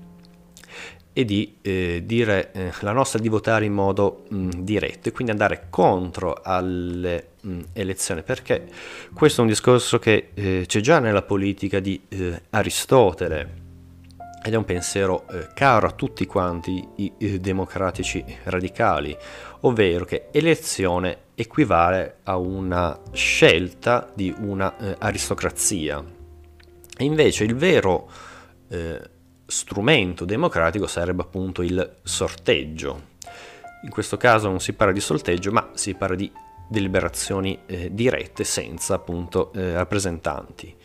[1.18, 5.32] e di eh, dire eh, la nostra di votare in modo mh, diretto e quindi
[5.32, 8.68] andare contro alle mh, elezioni perché
[9.14, 13.64] questo è un discorso che eh, c'è già nella politica di eh, Aristotele
[14.44, 19.16] ed è un pensiero eh, caro a tutti quanti i, i democratici radicali
[19.62, 26.15] ovvero che elezione equivale a una scelta di una eh, aristocrazia
[26.98, 28.10] e invece il vero
[29.46, 33.14] strumento democratico sarebbe appunto il sorteggio.
[33.84, 36.32] In questo caso non si parla di sorteggio, ma si parla di
[36.68, 40.76] deliberazioni eh, dirette senza appunto eh, rappresentanti.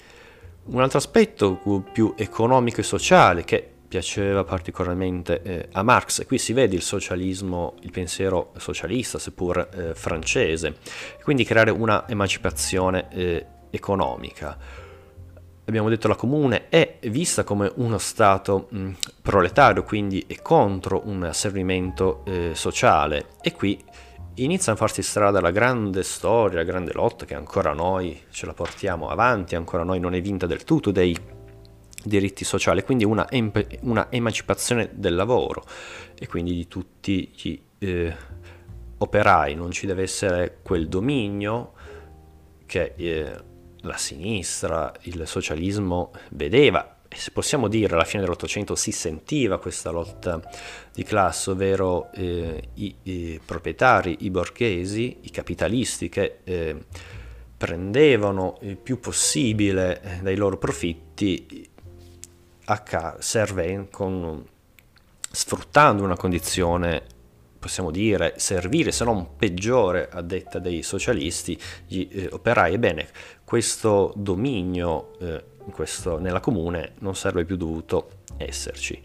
[0.65, 1.59] Un altro aspetto
[1.91, 6.83] più economico e sociale che piaceva particolarmente eh, a Marx, e qui si vede il
[6.83, 10.77] socialismo, il pensiero socialista, seppur eh, francese,
[11.25, 14.57] quindi creare una emancipazione eh, economica
[15.71, 18.91] abbiamo detto la comune, è vista come uno Stato mh,
[19.23, 23.31] proletario, quindi è contro un asservimento eh, sociale.
[23.41, 23.83] E qui
[24.35, 28.53] inizia a farsi strada la grande storia, la grande lotta che ancora noi ce la
[28.53, 31.17] portiamo avanti, ancora noi non è vinta del tutto dei
[32.03, 35.65] diritti sociali, quindi una, emp- una emancipazione del lavoro
[36.19, 38.15] e quindi di tutti gli eh,
[38.99, 41.73] operai, non ci deve essere quel dominio
[42.67, 42.93] che...
[42.97, 43.49] Eh,
[43.83, 49.91] la sinistra, il socialismo vedeva, e se possiamo dire alla fine dell'Ottocento si sentiva questa
[49.91, 50.41] lotta
[50.93, 56.77] di classe, ovvero eh, i, i, proprietari, i borghesi, i capitalisti che eh,
[57.57, 61.69] prendevano il più possibile eh, dai loro profitti
[62.85, 64.47] ca- serve con,
[65.33, 67.19] sfruttando una condizione
[67.61, 72.73] possiamo dire, servire, se non peggiore, a detta dei socialisti, gli eh, operai.
[72.73, 73.07] Ebbene,
[73.51, 79.03] questo dominio eh, questo, nella comune non sarebbe più dovuto esserci.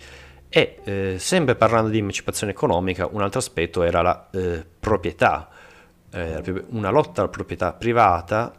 [0.47, 5.49] E eh, sempre parlando di emancipazione economica, un altro aspetto era la eh, proprietà,
[6.11, 8.53] eh, una lotta alla proprietà privata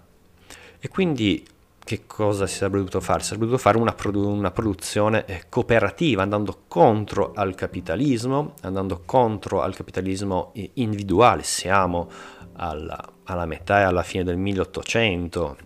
[0.80, 1.46] e quindi
[1.78, 3.20] che cosa si sarebbe dovuto fare?
[3.20, 9.02] Si sarebbe dovuto fare una, produ- una produzione eh, cooperativa, andando contro al capitalismo, andando
[9.06, 11.44] contro al capitalismo individuale.
[11.44, 12.10] Siamo
[12.54, 15.65] alla, alla metà e alla fine del 1800,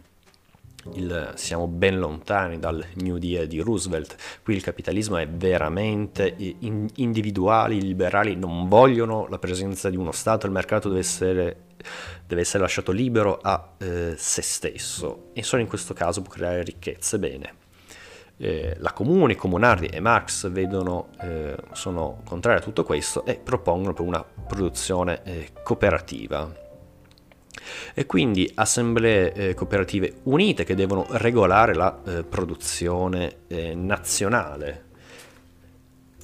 [0.95, 6.89] il, siamo ben lontani dal New Deal di Roosevelt, qui il capitalismo è veramente in,
[6.97, 11.57] individuale, i liberali non vogliono la presenza di uno Stato, il mercato deve essere
[12.27, 16.63] deve essere lasciato libero a eh, se stesso e solo in questo caso può creare
[16.63, 17.19] ricchezze.
[17.19, 17.55] Bene,
[18.37, 23.93] eh, la Comune, Comunardi e Marx vedono, eh, sono contrari a tutto questo e propongono
[23.93, 26.69] per una produzione eh, cooperativa.
[27.95, 33.39] E quindi assemblee eh, cooperative unite che devono regolare la eh, produzione
[33.75, 34.89] nazionale.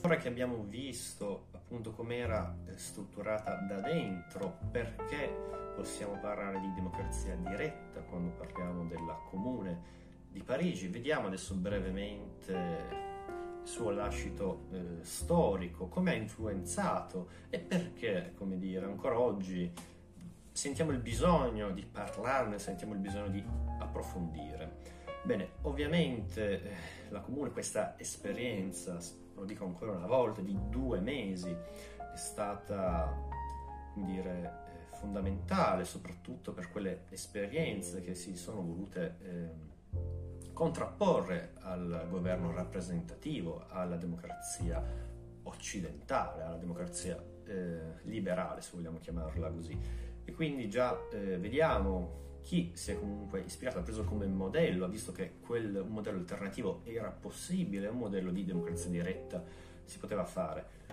[0.03, 5.29] Ora che abbiamo visto appunto com'era strutturata da dentro, perché
[5.75, 9.95] possiamo parlare di democrazia diretta quando parliamo della comune
[10.31, 10.87] di Parigi.
[10.87, 18.85] Vediamo adesso brevemente il suo lascito eh, storico, come ha influenzato e perché, come dire,
[18.85, 19.73] ancora oggi
[20.57, 23.45] sentiamo il bisogno di parlarne, sentiamo il bisogno di
[23.79, 24.95] approfondire.
[25.23, 26.77] Bene, ovviamente eh,
[27.11, 28.99] la comune, questa esperienza,
[29.35, 33.15] lo dico ancora una volta, di due mesi, è stata,
[33.97, 42.51] dire, eh, fondamentale soprattutto per quelle esperienze che si sono volute eh, contrapporre al governo
[42.51, 44.83] rappresentativo, alla democrazia
[45.43, 50.06] occidentale, alla democrazia eh, liberale, se vogliamo chiamarla così.
[50.27, 54.89] E quindi già eh, vediamo chi si è comunque ispirato, ha preso come modello, ha
[54.89, 59.43] visto che quel modello alternativo era possibile, un modello di democrazia diretta
[59.85, 60.85] si poteva fare.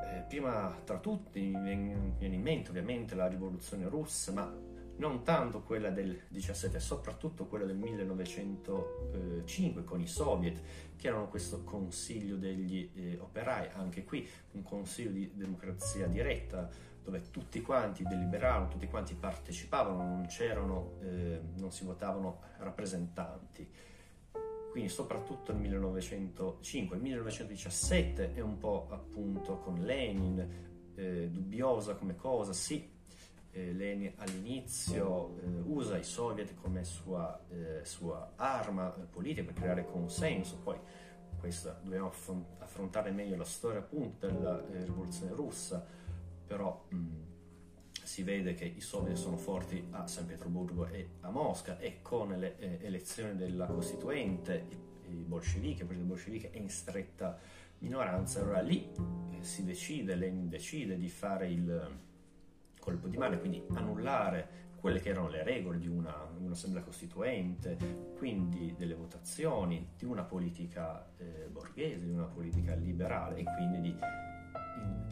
[0.00, 4.52] Eh, prima tra tutti mi viene in mente ovviamente la rivoluzione russa, ma
[4.96, 10.60] non tanto quella del 17, soprattutto quella del 1905 con i soviet,
[10.96, 16.70] che erano questo consiglio degli eh, operai, anche qui un consiglio di democrazia diretta,
[17.04, 23.70] dove tutti quanti deliberavano, tutti quanti partecipavano, non c'erano, eh, non si votavano rappresentanti.
[24.70, 32.16] Quindi soprattutto nel 1905, il 1917 è un po' appunto con Lenin, eh, dubbiosa come
[32.16, 32.90] cosa, sì,
[33.52, 39.84] eh, Lenin all'inizio eh, usa i soviet come sua, eh, sua arma politica per creare
[39.84, 40.78] consenso, poi
[41.38, 42.10] questa dobbiamo
[42.58, 45.86] affrontare meglio la storia appunto della eh, rivoluzione russa,
[46.46, 46.96] però mh,
[48.02, 52.28] si vede che i soviet sono forti a San Pietroburgo e a Mosca e con
[52.38, 54.66] le eh, elezioni della Costituente
[55.08, 57.38] i, i bolscevichi, il partito bolsceviche è in stretta
[57.78, 58.88] minoranza, allora lì
[59.32, 61.98] eh, si decide, Lenin decide di fare il
[62.78, 68.74] colpo di mano, quindi annullare quelle che erano le regole di una, un'assemblea costituente, quindi
[68.76, 73.96] delle votazioni, di una politica eh, borghese, di una politica liberale e quindi di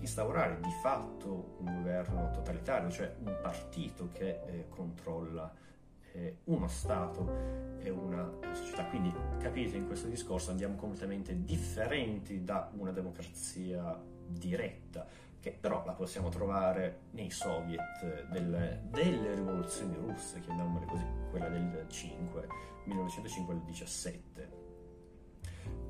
[0.02, 5.52] instaurare di fatto un governo totalitario, cioè un partito che eh, controlla
[6.12, 8.84] eh, uno Stato e una società.
[8.86, 15.06] Quindi capite in questo discorso andiamo completamente differenti da una democrazia diretta
[15.40, 21.84] che però la possiamo trovare nei soviet delle, delle rivoluzioni russe, chiamiamole così, quella del
[21.88, 22.46] 5,
[22.84, 24.60] 1905 al 17.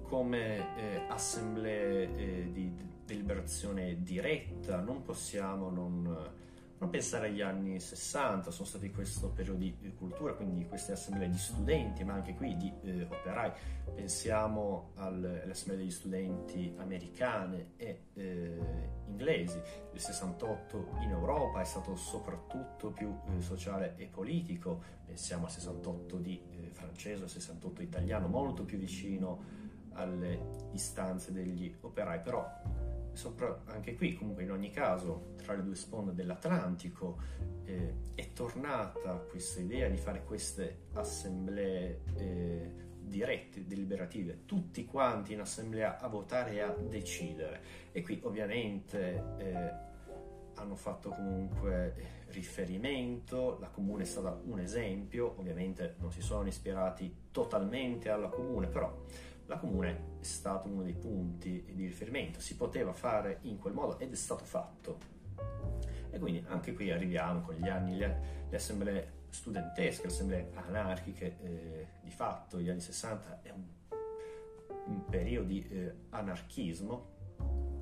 [0.04, 6.40] Come eh, assemblee eh, di deliberazione diretta non possiamo non
[6.82, 11.38] non pensare agli anni 60, sono stati questo periodo di cultura, quindi queste assemblee di
[11.38, 13.53] studenti, ma anche qui di eh, operai.
[13.94, 19.61] Pensiamo alle assemblee degli studenti americane e eh, inglesi.
[19.92, 24.82] Il 68 in Europa è stato soprattutto più eh, sociale e politico.
[25.07, 29.61] Pensiamo al 68 di eh, francese, al 68 italiano, molto più vicino
[29.92, 32.44] alle istanze degli operai, però
[33.12, 37.18] sopra, anche qui comunque in ogni caso tra le due sponde dell'Atlantico
[37.64, 45.40] eh, è tornata questa idea di fare queste assemblee eh, dirette, deliberative, tutti quanti in
[45.40, 47.60] assemblea a votare e a decidere.
[47.92, 49.90] E qui ovviamente eh,
[50.54, 57.14] hanno fatto comunque riferimento, la comune è stata un esempio, ovviamente non si sono ispirati
[57.30, 59.04] totalmente alla comune, però
[59.53, 63.98] la comune è stato uno dei punti di riferimento, si poteva fare in quel modo
[63.98, 64.98] ed è stato fatto.
[66.11, 71.36] E quindi anche qui arriviamo con gli anni, le, le assemblee studentesche, le assemblee anarchiche,
[71.42, 73.62] eh, di fatto gli anni 60 è un,
[74.86, 77.11] un periodo di eh, anarchismo,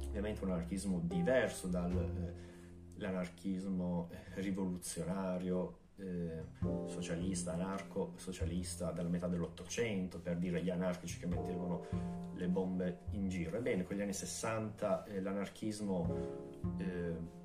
[0.07, 6.45] ovviamente un anarchismo diverso dall'anarchismo eh, rivoluzionario eh,
[6.87, 11.87] socialista, anarco-socialista della metà dell'Ottocento, per dire gli anarchici che mettevano
[12.35, 13.57] le bombe in giro.
[13.57, 17.39] Ebbene, con gli anni 60 eh, l'anarchismo eh,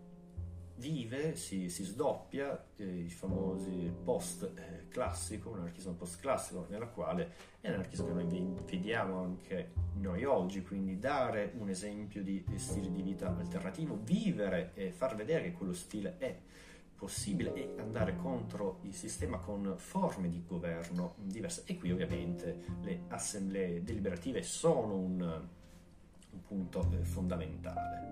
[0.77, 8.07] vive, si, si sdoppia, eh, i famosi post-classico, un anarchismo post-classico, nella quale è l'anarchismo
[8.07, 13.99] che noi vediamo anche noi oggi, quindi dare un esempio di stile di vita alternativo,
[14.01, 16.37] vivere e far vedere che quello stile è
[16.95, 21.63] possibile e andare contro il sistema con forme di governo diverse.
[21.65, 28.03] E qui ovviamente le assemblee deliberative sono un, un punto eh, fondamentale.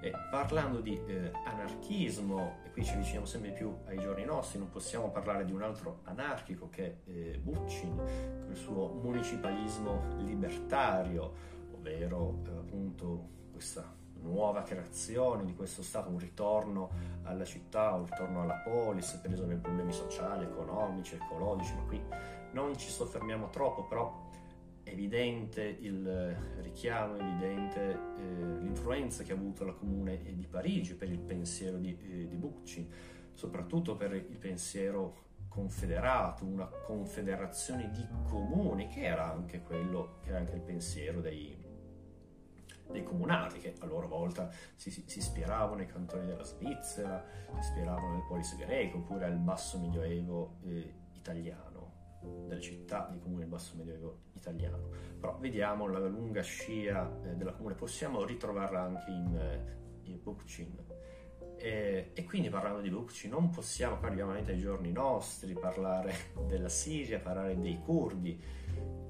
[0.00, 4.68] E parlando di eh, anarchismo, e qui ci avviciniamo sempre più ai giorni nostri, non
[4.68, 11.32] possiamo parlare di un altro anarchico che è eh, Bucci, con il suo municipalismo libertario,
[11.72, 13.93] ovvero eh, appunto questa
[14.24, 16.90] nuova creazione di questo Stato, un ritorno
[17.22, 22.02] alla città, un ritorno alla polis per risolvere problemi sociali, economici, ecologici, ma qui
[22.52, 24.30] non ci soffermiamo troppo, però
[24.82, 30.94] è evidente il richiamo, è evidente eh, l'influenza che ha avuto la Comune di Parigi
[30.94, 32.88] per il pensiero di, eh, di Bucci,
[33.32, 40.38] soprattutto per il pensiero confederato, una confederazione di comuni, che era anche quello, che era
[40.38, 41.56] anche il pensiero dei,
[42.90, 47.58] dei comunati che a loro volta si, si, si ispiravano ai cantoni della Svizzera, si
[47.58, 51.92] ispiravano al polis greco oppure al basso medioevo eh, italiano,
[52.46, 54.88] delle città di comune basso medioevo italiano.
[55.18, 60.82] Però vediamo la lunga scia eh, della comune, possiamo ritrovarla anche in, eh, in Bookchin.
[61.56, 66.12] E, e, quindi parlando di Bookchin non possiamo, qua arriviamo ai giorni nostri, parlare
[66.46, 68.38] della Siria, parlare dei curdi,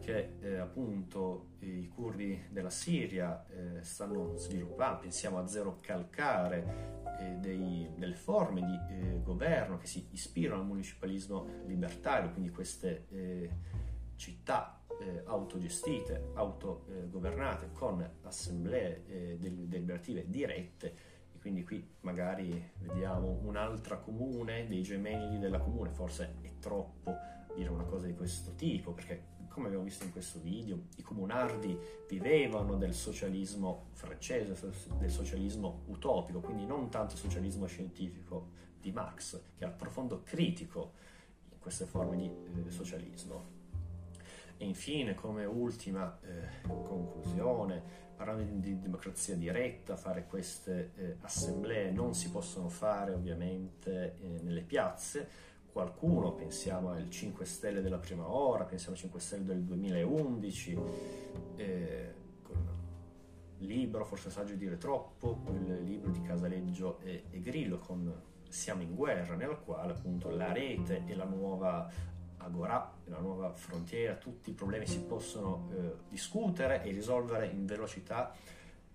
[0.05, 7.36] che eh, appunto i curdi della Siria eh, stanno sviluppando, pensiamo a Zero Calcare, eh,
[7.40, 13.50] dei, delle forme di eh, governo che si ispirano al municipalismo libertario, quindi queste eh,
[14.16, 21.12] città eh, autogestite, autogovernate con assemblee deliberative dirette.
[21.40, 27.14] Quindi qui magari vediamo un'altra comune, dei gemelli della comune, forse è troppo
[27.55, 31.78] dire una cosa di questo tipo, perché come abbiamo visto in questo video, i comunardi
[32.09, 34.59] vivevano del socialismo francese,
[34.98, 38.48] del socialismo utopico, quindi non tanto socialismo scientifico
[38.80, 40.94] di Marx, che era profondo critico
[41.52, 42.30] in queste forme di
[42.66, 43.52] eh, socialismo.
[44.57, 47.80] E infine, come ultima eh, conclusione,
[48.16, 54.42] parlando di, di, democrazia diretta, fare queste eh, assemblee non si possono fare ovviamente eh,
[54.42, 55.52] nelle piazze.
[55.74, 60.78] Qualcuno, pensiamo al 5 Stelle della prima ora, pensiamo al 5 Stelle del 2011,
[61.56, 62.14] eh,
[63.58, 68.94] libro, forse saggio dire troppo, quel libro di Casaleggio e, e Grillo con Siamo in
[68.94, 71.90] guerra, nel quale appunto la rete e la nuova
[72.36, 78.32] Agora, la nuova frontiera, tutti i problemi si possono eh, discutere e risolvere in velocità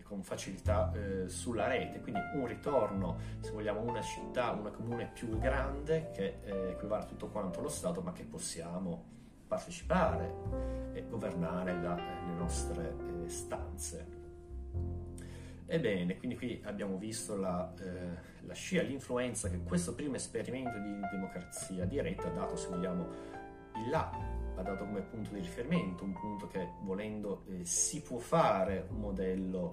[0.10, 2.01] con facilità eh, sulla rete.
[2.01, 7.05] Quindi un ritorno, se vogliamo, una città, una comune più grande che eh, equivale a
[7.05, 9.05] tutto quanto lo Stato, ma che possiamo
[9.47, 10.34] partecipare
[10.93, 14.18] e governare dalle eh, nostre eh, stanze.
[15.68, 20.99] Ebbene, quindi qui abbiamo visto la, eh, la scia, l'influenza che questo primo esperimento di
[21.12, 23.07] democrazia diretta ha dato, se vogliamo,
[23.76, 24.10] il là
[24.55, 28.99] ha dato come punto di riferimento, un punto che volendo eh, si può fare un
[28.99, 29.72] modello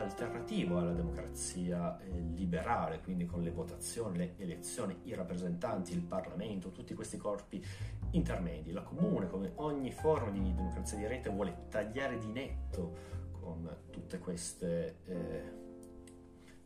[0.00, 6.70] alternativo alla democrazia eh, liberale, quindi con le votazioni, le elezioni, i rappresentanti, il Parlamento,
[6.70, 7.64] tutti questi corpi
[8.10, 8.72] intermedi.
[8.72, 14.98] La comune, come ogni forma di democrazia diretta, vuole tagliare di netto con tutte queste
[15.06, 15.58] eh,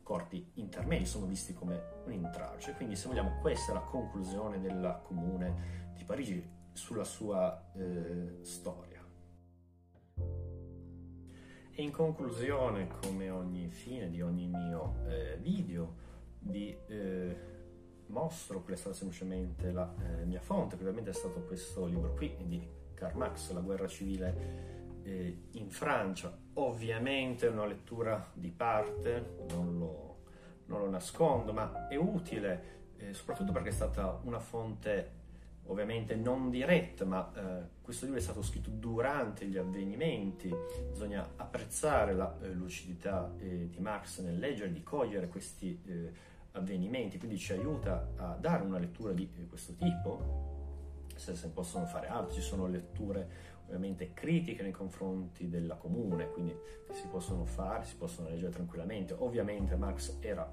[0.03, 2.73] corpi intermedi, sono visti come un intralcio.
[2.75, 9.03] Quindi se vogliamo questa è la conclusione della comune di Parigi sulla sua eh, storia.
[11.77, 15.95] E in conclusione, come ogni fine di ogni mio eh, video,
[16.39, 17.37] vi eh,
[18.07, 22.15] mostro qual è stata semplicemente la eh, mia fonte, che ovviamente è stato questo libro
[22.15, 22.65] qui di
[22.95, 26.39] Karl Marx, La guerra civile eh, in Francia.
[26.53, 30.19] Ovviamente è una lettura di parte, non lo,
[30.67, 35.23] non lo nascondo, ma è utile eh, soprattutto perché è stata una fonte
[35.67, 40.53] ovviamente non diretta, ma eh, questo libro è stato scritto durante gli avvenimenti,
[40.91, 46.13] bisogna apprezzare la eh, lucidità eh, di Marx nel leggere, di cogliere questi eh,
[46.53, 50.43] avvenimenti, quindi ci aiuta a dare una lettura di eh, questo tipo,
[51.15, 56.29] se se ne possono fare altre, ci sono letture ovviamente critiche nei confronti della comune,
[56.31, 56.55] quindi
[56.93, 60.47] si possono fare, si possono leggere tranquillamente, ovviamente Marx era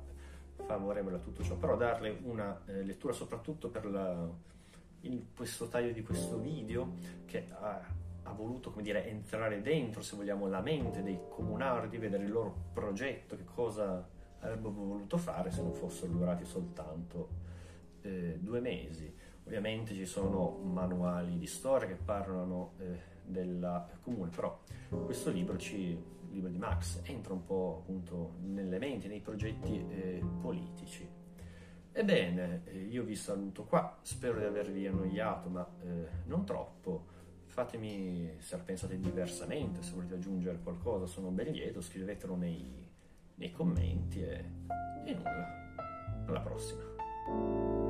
[0.55, 4.29] favorevole a tutto ciò, però darle una eh, lettura soprattutto per la
[5.01, 6.95] in questo taglio di questo video
[7.25, 7.81] che ha,
[8.23, 13.35] ha voluto dire, entrare dentro, se vogliamo, la mente dei comunardi, vedere il loro progetto,
[13.35, 14.07] che cosa
[14.39, 17.29] avrebbero voluto fare se non fossero durati soltanto
[18.01, 19.13] eh, due mesi.
[19.43, 24.59] Ovviamente ci sono manuali di storia che parlano eh, della comune, però
[25.05, 29.85] questo libro, ci, il libro di Max, entra un po' appunto nelle menti, nei progetti
[29.89, 31.10] eh, politici.
[31.93, 37.19] Ebbene, eh, io vi saluto qua, spero di avervi annoiato, ma eh, non troppo.
[37.45, 42.89] Fatemi se pensate diversamente, se volete aggiungere qualcosa, sono ben lieto, scrivetelo nei,
[43.35, 44.45] nei commenti e,
[45.05, 45.59] e nulla.
[46.27, 47.80] Alla prossima.